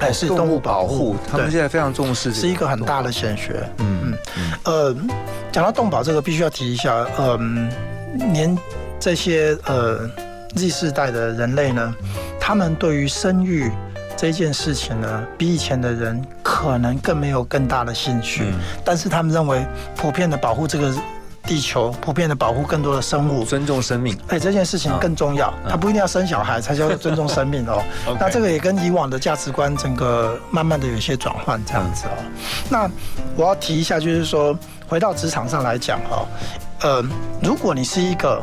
[0.00, 3.68] 哎，是动物保护，他们现在非常重视是一个很大的显学。
[3.78, 4.96] 嗯嗯呃，
[5.50, 7.70] 讲到动保这个，必须要提一下，嗯、
[8.32, 8.56] 年
[9.00, 10.08] 这些呃
[10.54, 11.94] Z 世代的人类呢，
[12.40, 13.70] 他们对于生育
[14.16, 18.54] 这件事情呢，比以前的人可能更没有更大的兴趣，嗯。
[18.84, 19.64] 但是他们认为
[19.96, 20.92] 普遍的保护这个
[21.48, 24.14] 地球，普遍的保护更多的生物，尊重生命。
[24.28, 27.82] 哎，这件事情更重要，他不一定要生小孩才叫尊重生命 哦。
[28.20, 32.12] 那这个也跟以往的价值观整个慢慢的有一些转换这样子哦。
[32.68, 32.90] 那
[33.34, 34.54] 我要提一下，就是说
[34.86, 36.28] 回到职场上来讲哦，
[36.82, 37.02] 呃，
[37.42, 38.42] 如果你是一个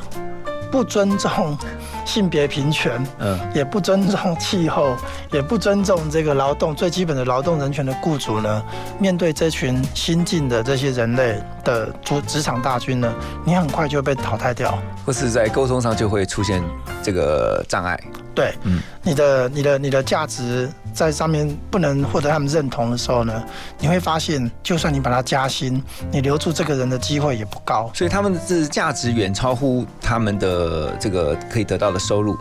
[0.76, 1.58] 不尊重
[2.04, 4.94] 性别平权，嗯，也不尊重气候，
[5.32, 8.62] 也不尊重这个劳动最基本的劳动人权的雇主呢，
[9.00, 13.10] 面对这群新进的这些人类的主职场大军呢，
[13.46, 14.78] 你很快就会被淘汰掉。
[15.06, 16.62] 或是在沟通上就会出现
[17.02, 17.98] 这个障碍。
[18.34, 23.44] 对，嗯你的你的你的价值在上面不能获得他们认同的时候呢，
[23.78, 27.92] 你会发现，就算你把他加薪，你留住这个人的机会也不高。
[27.94, 32.38] 所以他们是价值远超乎他们的这个可以得到的收入。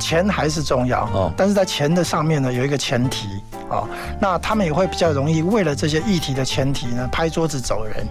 [0.00, 3.28] 钱还是重要哦但是在钱的上面呢，有一个前提
[3.68, 3.86] 哦，
[4.18, 8.06] 那他们也会比较容易为了这些议题的前提呢，拍桌子走人，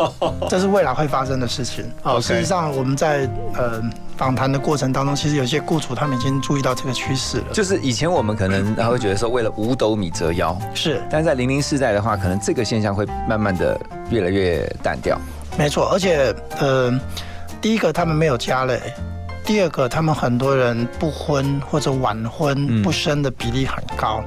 [0.48, 2.12] 这是未来会发生的事情哦。
[2.12, 3.82] OK 事实上，我们在呃
[4.20, 15.18] 访谈的过程当中，其实有些雇主他们已经注意到这个趋势了，就是以前我们可能还会觉得说，为了五斗米折腰，是但在零零世代的话，可能这个现象会慢慢的越来越淡掉。
[15.56, 16.92] 没错，而且呃，
[17.62, 18.78] 第一个他们没有家累，
[19.42, 24.22] 第二个他们很多人不婚或者晚婚嗯不生的比例很高。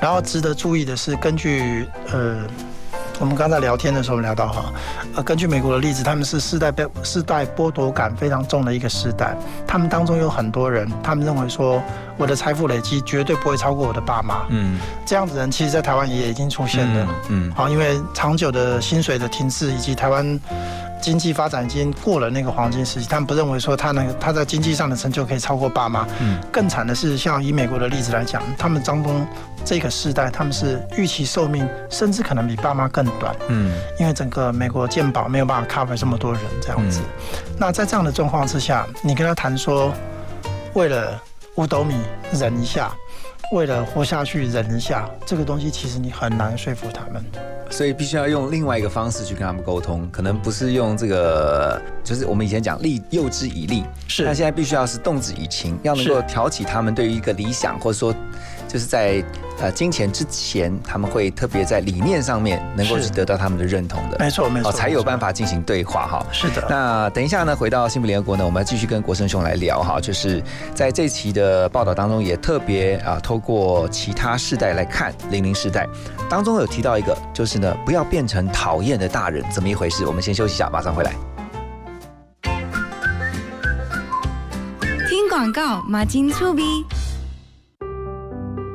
[0.00, 2.46] 然后值得注意的是，根据呃。
[3.22, 4.64] 我们刚才聊天的时候聊到哈，
[5.14, 9.36] 呃，根据美国的例子，他们是世代被世代剥夺感非常重的一个时代。
[9.64, 11.80] 他们当中有很多人，他们认为说，
[12.16, 14.44] 我的财富累积绝对不会超过我的爸妈。
[14.48, 17.08] 嗯，这样子的人，其实在台湾也已经出现了。
[17.28, 20.40] 嗯，好，因为长久的薪水的停滞，以及台湾
[21.02, 26.06] 经济发展已经过了那个黄金时期，他们不认为说他那个他在经济上的成就可以超过爸妈。
[26.20, 29.26] 嗯，更惨的是，像以美国的例子来讲，他们当中
[29.64, 33.34] 这个世代，他们是预期寿命甚至可能比爸妈更短。
[33.48, 37.00] 嗯，因为整个美国健保没有办法 cover 这么多人这样子。
[37.58, 39.92] 那在这样的状况之下，你跟他谈说，
[40.74, 41.20] 为了
[41.56, 41.96] 五斗米
[42.32, 42.92] 忍一下，
[43.52, 47.22] 为了活下去忍一下，这个东西其实你很难说服他们。
[47.70, 58.14] 所以必须要用另外一个方式去跟他们沟通，可能不是用这个，就是我们以前讲利诱之以利，是但现在必须要是动之以情，要能够挑起他们对于一个理想，或者说
[58.72, 59.22] 就是在
[59.60, 66.26] 呃金钱之前，他们会特别在理念上面能够是去得到他们的认同的，没错没错哦，才有办法进行对话哈。
[66.32, 70.42] 是的，那等一下呢，回到幸福联合国呢，我们要继续跟国生兄来聊哈，就是
[70.74, 75.86] 在这期的报道当中，也特别啊，透过其他世代来看零零世代
[76.30, 80.06] 当中有提到一个，就是呢，不要变成讨厌的大人，怎么一回事？
[80.06, 81.12] 我们先休息一下，马上回来。
[85.10, 86.62] 听广告，马金醋逼。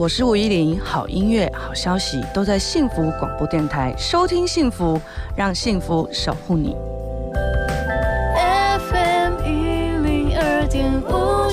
[0.00, 4.98] 我是吴依林，好音乐、好消息都在幸福广播电台，收听幸福，
[5.36, 6.74] 让幸福守护你。
[8.88, 11.52] FM 一零二点五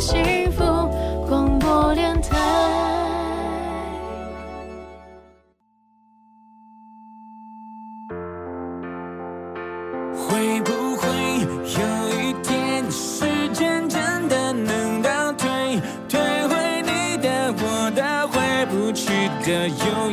[19.47, 20.11] 的、悠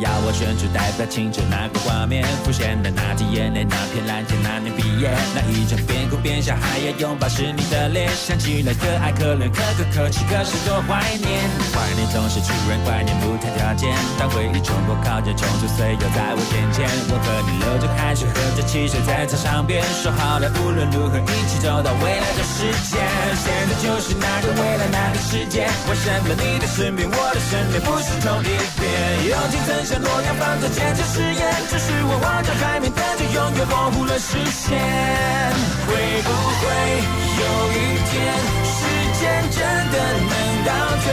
[0.00, 11.42] 要我选出代表青春那个画面，浮现的那滴眼泪，那片蓝天，那年毕业，那一张边哭边笑还要拥抱是你的脸，想起来可爱可怜可歌可泣，可是多怀念。
[11.74, 23.02] 怀念总是突然，怀念不谈条件，当回忆冲破靠近，冲出岁月在我眼前，我和你流着汗水，喝着汽水在操场边，说好了无论如何一起走到未来的世界。
[23.34, 28.86] 现在就是那个未来那个世界，为什么你的身边，我的身边不是同一边？
[29.26, 34.76] 友情曾像诺亚方舟坚持誓言，只是我望着海面，但却永远模糊了视线。
[35.88, 36.68] 会不会
[37.40, 38.12] 有一天，
[38.68, 38.84] 时
[39.16, 39.56] 间真
[39.88, 39.96] 的
[40.28, 40.32] 能
[40.68, 40.70] 倒
[41.00, 41.08] 退，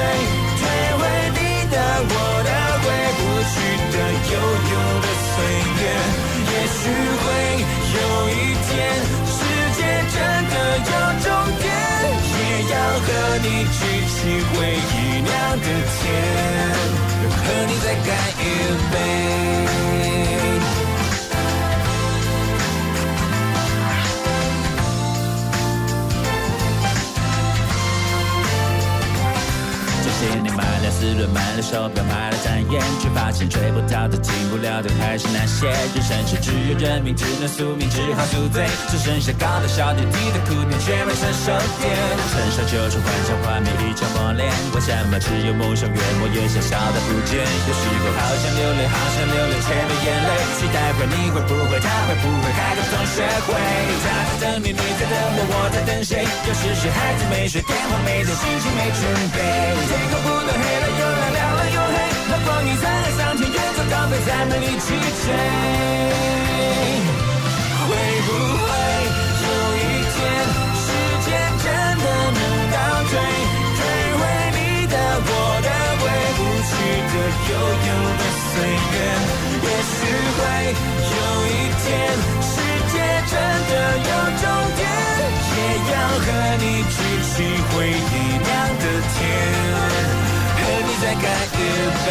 [0.59, 0.67] 退
[0.99, 1.07] 回
[1.39, 1.39] 你
[1.71, 2.13] 的、我
[2.43, 2.51] 的，
[2.83, 3.55] 回不去
[3.95, 3.97] 的、
[4.27, 5.39] 悠悠的岁
[5.79, 5.87] 月？
[6.51, 6.91] 也许
[7.23, 7.31] 会
[7.95, 7.97] 有
[8.27, 8.75] 一天，
[9.23, 9.39] 世
[9.71, 10.19] 界真
[10.51, 10.53] 的
[10.83, 10.91] 有
[11.23, 11.31] 终
[11.63, 11.71] 点，
[12.27, 12.43] 也
[12.75, 14.19] 要和你举起
[14.51, 15.31] 回忆酿
[15.63, 16.03] 的甜，
[17.45, 18.45] 和你再干一
[18.91, 19.64] 杯。
[30.95, 35.67] 买了四轮，买了手表，买了展烟，却发现追不到的、进不了的还是那些。
[35.67, 38.63] 人生是只有认命，只能宿命，只好宿醉。
[38.87, 41.51] 只剩下高的小点，低的哭点，却没成熟
[41.83, 41.91] 点。
[42.31, 47.43] 成熟就是幻想画面一场磨练，为什么只有梦想越磨越小，小的不见？
[47.43, 50.31] 有时候好想流泪，好想流泪，却没眼泪。
[50.55, 53.51] 期待会你会不会，他会不会开个同学会？
[53.99, 54.07] 他
[54.39, 56.23] 在等你，你在等我，我在等谁？
[56.23, 59.03] 有时是孩子没睡，电话没接，心情没准
[59.35, 59.37] 备。
[59.85, 61.95] 天空不断黑了又亮，亮了又黑。
[62.29, 64.87] 那光阴在海上，天远走高飞，再没力气
[65.23, 65.25] 追。
[67.85, 67.89] 会
[68.25, 68.29] 不
[68.61, 68.65] 会
[69.45, 69.79] 有一
[70.15, 70.17] 天，
[70.83, 70.87] 时
[71.25, 71.27] 间
[71.63, 71.65] 真
[72.01, 72.05] 的
[72.35, 72.39] 能
[72.73, 72.75] 倒
[73.09, 73.13] 退，
[73.77, 73.79] 退
[74.17, 74.21] 回
[74.57, 75.29] 你的、我
[75.65, 75.69] 的，
[76.01, 76.03] 回
[76.37, 76.71] 不去
[77.11, 77.13] 的、
[77.49, 77.51] 悠
[77.85, 78.53] 悠的岁
[78.91, 78.95] 月？
[79.65, 79.95] 也许
[80.35, 80.39] 会
[81.13, 81.15] 有
[81.45, 81.85] 一天，
[82.41, 82.53] 世
[82.91, 82.93] 界
[83.29, 83.33] 真
[83.69, 84.11] 的有
[84.41, 84.43] 终
[84.75, 84.81] 点，
[85.55, 85.57] 也
[85.91, 85.93] 要
[86.25, 86.27] 和
[86.59, 87.33] 你举起
[87.69, 88.13] 回忆
[88.43, 88.47] 酿
[88.79, 88.83] 的
[89.13, 89.19] 甜，
[90.65, 91.61] 和你再干一
[92.03, 92.07] 杯。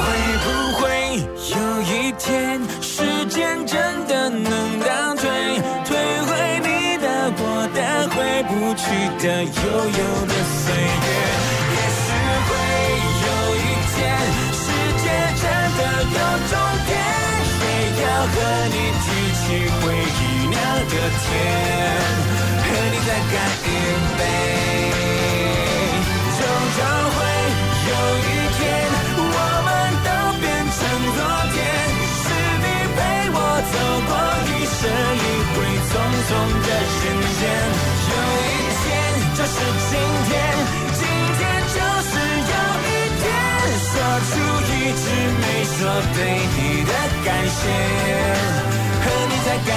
[0.00, 0.04] 会
[0.44, 0.46] 不
[0.78, 0.82] 会
[1.54, 2.26] 有一天，
[2.82, 3.76] 时间真
[4.08, 5.22] 的能倒退，
[5.84, 6.28] 退回
[6.60, 6.66] 你
[6.98, 7.06] 的、
[7.38, 7.78] 我的，
[8.10, 8.84] 回不去
[9.22, 9.48] 的、悠
[9.86, 10.32] 悠的
[21.28, 21.34] 天，
[22.64, 23.70] 和你再干一
[24.18, 24.20] 杯。
[26.38, 26.40] 终
[26.76, 26.80] 究
[27.14, 27.18] 会
[27.88, 28.60] 有一天，
[29.16, 29.68] 我们
[30.06, 30.08] 都
[30.40, 30.80] 变成
[31.16, 31.18] 昨
[31.54, 31.56] 天。
[32.22, 32.26] 是
[32.62, 32.66] 你
[32.96, 32.98] 陪
[33.32, 33.36] 我
[33.72, 33.74] 走
[34.08, 34.10] 过
[34.48, 34.80] 一生
[35.18, 35.56] 一回
[35.88, 35.90] 匆
[36.28, 36.30] 匆
[36.64, 36.68] 的
[36.98, 37.04] 人
[37.38, 37.42] 间。
[38.08, 38.12] 有
[38.44, 38.50] 一
[38.82, 38.86] 天
[39.36, 39.56] 就是
[39.88, 39.92] 今
[40.28, 40.30] 天，
[40.94, 41.00] 今
[41.38, 41.40] 天
[41.74, 41.76] 就
[42.08, 42.12] 是
[42.48, 43.26] 有一天，
[43.88, 43.92] 说
[44.28, 44.32] 出
[44.68, 45.04] 一直
[45.40, 45.44] 没
[45.76, 45.78] 说
[46.14, 46.16] 对
[46.54, 46.92] 你的
[47.24, 47.60] 感谢，
[49.00, 49.70] 和你再干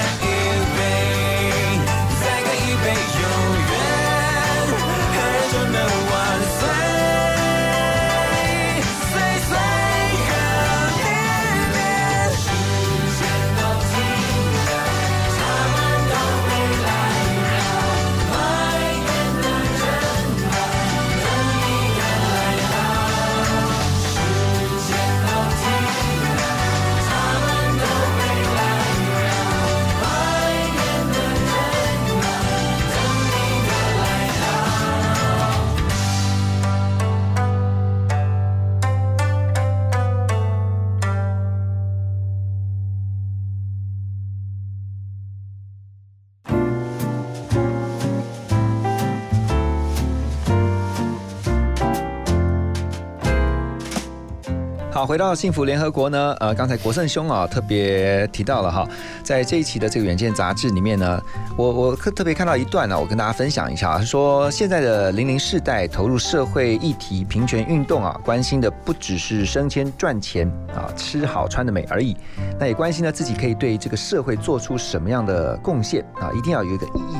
[55.01, 58.87] 好，回到幸福联合国呢，呃，刚才国胜兄啊特别提到了哈，
[59.23, 61.19] 在这一期的这个《远见》杂志里面呢，
[61.57, 72.15] 我我特别看到一段呢，我跟大家分享一下啊，说现在的零零世代投入社会议题、平权运动啊，关心的不只是升迁赚钱啊、吃好穿的美而已，
[72.59, 77.17] 那也关心呢自己可以对这个社会做出什么样的贡献啊，一定要有一个意义。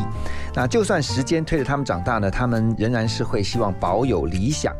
[0.53, 4.71] 那就算时间推着他们长大呢，他们仍然是会希望保有理想。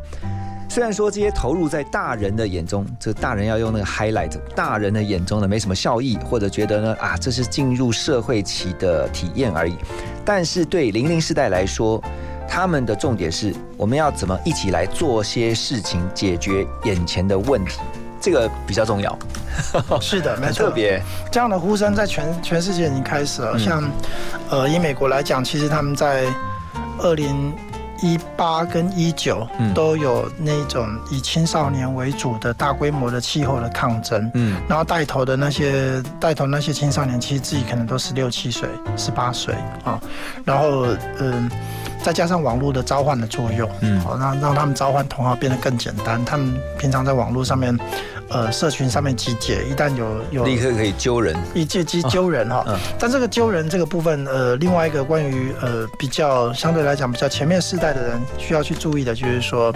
[0.72, 9.76] 虽然说这些投入在大人的眼中，这大人要用那个 highlight，大人的眼中呢没什么效益，或者觉得呢啊这是进入社会期的体验而已，
[10.24, 12.02] 但是对零零世代来说，
[12.48, 17.78] 他们的重点是我们要怎么一起来做些事情，解决眼前的问题。
[18.18, 19.18] 这个比较重要。
[20.00, 21.02] 是的，没很错，特别。
[21.30, 23.52] 这样的呼声在全全世界已经开始了。
[23.56, 23.90] 嗯像
[24.48, 26.24] 呃，以美国来讲，其实他们在
[26.98, 27.52] 二零
[28.02, 34.30] 一八跟一九嗯都有那种以青少年为主的大规模的气候的抗争。
[34.34, 40.00] 嗯然后带头的那些带头那些青少年，其实自己可能都十六七岁、十八岁啊。
[40.44, 40.86] 然后
[41.20, 41.48] 嗯、
[42.02, 46.22] 再加上网络的召唤的作用，嗯好让让他们召唤同行变得更简单。
[46.24, 47.78] 他们平常在网络上面，
[48.28, 51.36] 呃，社群上面集结，一旦有有立刻可以揪人。
[51.54, 52.64] 一借机揪人哈。
[52.66, 59.74] 嗯但这个揪人这个部分，呃，另外一个关于呃比较相对来讲比较前面世代的人需要去注意的，就是说，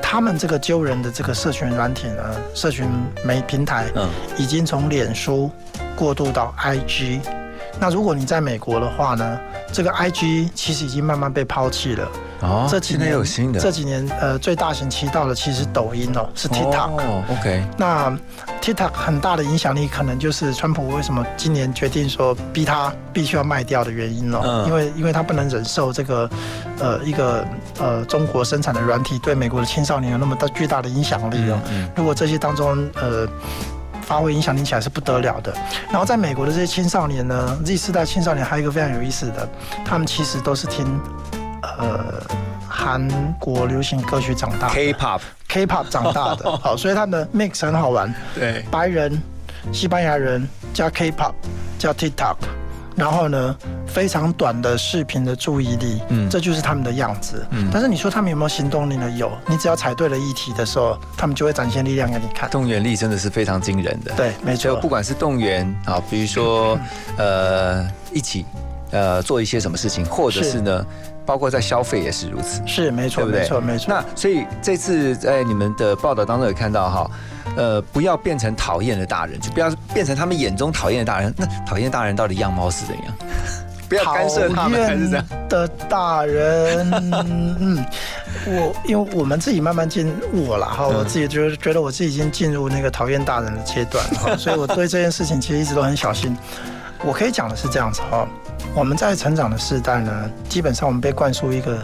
[0.00, 2.22] 他们这个揪人的这个社群软体呢，
[2.54, 2.88] 社群
[3.24, 5.50] 媒平台，嗯已经从脸书
[5.96, 7.20] 过渡到 IG。
[7.78, 9.38] 那如果你在美国的话呢，
[9.72, 12.08] 这个 IG 其实已经慢慢被抛弃了。
[12.42, 16.90] 哦这几年有新的这几年呃最大行其道的其实是抖音哦，是 TikTok。
[17.00, 18.10] 哦，OK，那
[18.60, 26.28] TikTok 很大的影响力，可能就是川普为什么今年决定说逼他必须要卖掉的原因哦，嗯因为因为他不能忍受这个
[26.78, 27.42] 呃一个
[27.80, 31.58] 呃中国生产的软体对美国的青少年有那么大巨大的影响力哦。
[31.70, 33.26] 嗯如果这些当中呃。
[34.06, 35.52] 发挥影响力起来是不得了的。
[35.90, 39.48] 然后在美国的这些青少年呢，Z 世代青少年还有一个非常有意思的，
[39.84, 40.86] 他们其实都是听
[41.62, 42.22] 呃
[42.68, 43.06] 韩
[43.40, 48.14] 国流行歌曲长大 K-pop K-pop 长大的， 好，所以他们的 mix 很好玩。
[48.34, 49.20] 对，白人、
[49.72, 51.32] 西班牙人加 K-pop
[51.78, 52.36] 加 TikTok，
[52.96, 53.54] 然后呢，
[53.86, 57.46] 非常短的视频的注意力，嗯这就是他们的样子。
[57.50, 59.10] 嗯但是你说他们有没有行动力呢？
[59.10, 62.48] 有，你只要踩对了议题的时候，他们就会展现力量给你看。
[62.48, 64.12] 动员力真的是非常惊人的。
[64.16, 66.78] 对，没错就不管是动员啊，比如说
[67.18, 68.46] 呃一起
[68.90, 70.86] 呃做一些什么事情，或者是呢，
[71.26, 72.62] 包括在消费也是如此。
[72.66, 73.40] 是没错，对不对？
[73.40, 73.86] 没错，没错。
[73.88, 77.10] 那所以这次在你们的报道当中有看到哈，
[77.56, 81.34] 呃，不要变成讨厌的大人，就不要变成他们眼中讨厌的大人。
[81.36, 83.14] 那讨厌大人到底样貌是怎样？
[83.88, 85.24] 不要干涉他们，还是这样？
[85.48, 86.90] 的大人，
[87.60, 87.84] 嗯，
[88.44, 96.36] 我因为我们自己慢慢进我了哈，嗯我自己就是觉得我自己已经进入那个讨厌大人的阶段哈，所以我对这件事情其实一直都很小心。
[97.04, 98.26] 我可以讲的是这样子哈，
[98.74, 101.78] 我们在成长的时代呢，基本上我们被灌输一个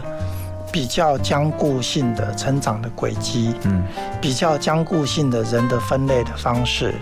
[0.71, 3.83] 比较僵固性的成长的轨迹，嗯，
[4.19, 6.93] 比较僵固性的人的分类的方式，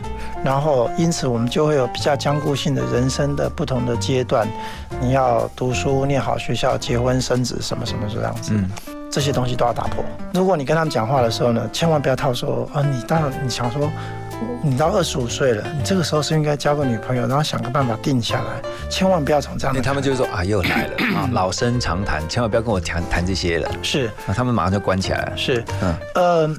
[0.43, 4.47] 然后因此我们就会有比较僵固性的人生的不同的阶段，
[4.99, 8.51] 你要读书、念好学校、结婚、生子，什么什么这样子。
[8.53, 8.70] 嗯
[9.14, 10.01] 这些东西都要打破。
[10.34, 13.91] 如果你跟他们讲话的时候呢，千万不要套说啊，你当然你想说，
[14.64, 23.70] 你到二十五岁了，你这个时候是应该交个女朋友，然后想个办法定下来，千万不要从这样他们就会说啊，又来了啊， 老生常谈，千万不要跟我谈谈这些了。
[23.82, 25.34] 是啊，他们马上就关起来了。
[25.36, 26.56] 是，嗯，呃，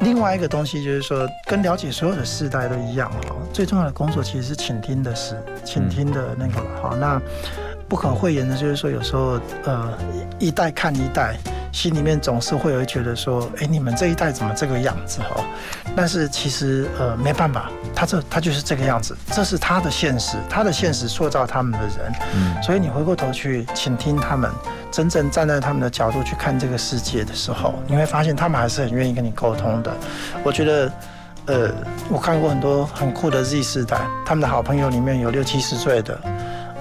[0.00, 6.96] 另外一个东西就是说，跟了解所有的世代都一样哈，最重要的工作其实是倾听的事，倾听的那个了哈。
[6.98, 7.20] 那
[7.88, 9.92] 不可讳言的就是说，有时候呃，
[10.38, 11.36] 一代看一代。
[11.74, 15.44] 心里面总是会有觉得说，哎，你们这一代怎么这个样子哈？
[15.96, 22.12] 但是其实呃没办法，他这他就是这个样子，这是他的现实，他的现实塑造他们的人。
[22.36, 24.48] 嗯所以你回过头去倾听他们，
[24.92, 29.92] 真正站在他们的角度去看这个世界的时候，你会发现他们还是很愿意跟你沟通的。
[30.44, 30.92] 我觉得，
[31.46, 31.70] 呃，
[32.08, 36.16] 我看过很多很酷的 Z 世代，他们的好朋友里面有六七十岁的。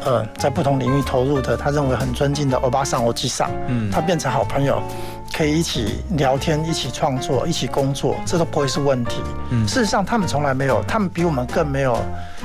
[0.06, 4.82] 呃，在不同领域投入的，他认为很尊敬的欧巴桑、欧吉桑，嗯他变成好朋友，
[5.34, 9.22] 可以一起聊天、一起创作、一起工作，这都不会是问题。
[9.52, 11.98] 嗯事实上，他们从来没有，他们比我们更没有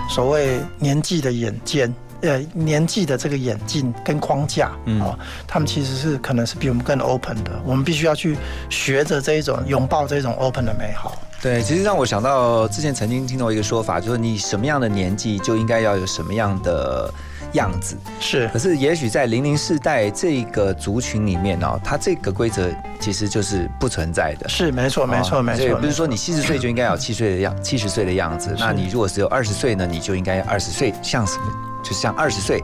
[0.08, 8.36] 所谓年纪的眼尖，呃，年纪的这个眼镜跟框架，嗯哦，他们其实是可能是比我们更 open 的，我们必须要去
[8.70, 11.16] 学着这一种拥抱这种 open 的美好。
[11.40, 17.08] 对，其实让我想到之前曾经听到一个说法，就是你什么样的年纪就应该要有什么样的
[17.52, 17.96] 样子。
[18.20, 22.70] 是，可是也许在零零世代这个族群里面哦，它这个规则
[23.00, 24.48] 其实就是不存在的。
[24.48, 25.60] 是，没错，没错，没错。
[25.60, 28.54] 所以不是说你七十岁就应该有七岁的样，七十岁的样子。
[28.58, 31.46] 那你如果只有二十岁呢，你就应该二十岁，像什么，
[31.82, 32.62] 就像二十岁。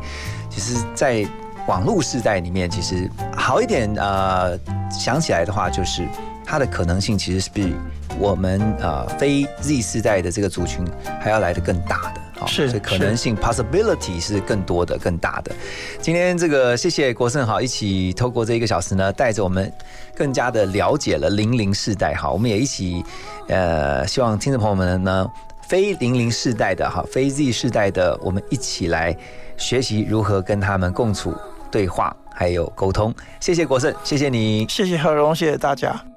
[0.50, 1.26] 其实，在
[1.66, 4.56] 网络世代里面，其实好一点，呃，
[4.90, 6.06] 想起来的话，就是
[6.44, 7.74] 它的可能性其实是比
[8.18, 10.86] 我们呃非 Z 世代的这个族群
[11.20, 12.20] 还要来的更大的。
[12.36, 15.52] 好是所以可能性 possibility 是更多的、更大的。
[16.00, 19.72] 今天这个谢谢国胜好，一起透过这一个小时呢，带着我们
[20.16, 23.04] 更加的了解了零零世代哈，我们也一起
[23.48, 25.30] 呃，希望听众朋友们呢，
[25.68, 29.16] 非零零世代的哈，非 Z 世代的，我们一起来
[29.56, 31.34] 学习如何跟他们共处、
[31.70, 33.14] 对话还有沟通。
[33.40, 36.13] 谢谢国胜，谢谢你，谢谢何荣，谢谢大家。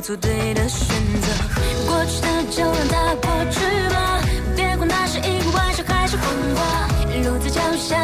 [0.00, 0.88] 做对的选
[1.20, 1.28] 择。
[1.86, 3.60] 过去的就让它过去
[3.94, 4.20] 吧
[4.56, 6.26] 别管那是一个玩笑还是谎
[6.56, 6.88] 话
[7.22, 7.96] 路在脚下